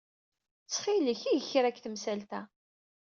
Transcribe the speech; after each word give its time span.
Ttxil-k, 0.63 1.21
eg 1.35 1.43
kra 1.49 1.69
deg 1.71 1.77
temsalt-a. 1.79 2.41